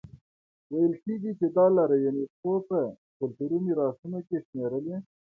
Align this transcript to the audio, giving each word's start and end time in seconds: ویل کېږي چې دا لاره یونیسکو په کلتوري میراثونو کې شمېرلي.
ویل 0.71 0.93
کېږي 1.03 1.31
چې 1.39 1.47
دا 1.55 1.65
لاره 1.77 1.95
یونیسکو 2.05 2.51
په 2.69 2.79
کلتوري 3.17 3.57
میراثونو 3.65 4.19
کې 4.27 4.37
شمېرلي. 4.45 4.95